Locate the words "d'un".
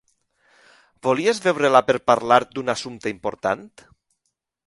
2.55-2.75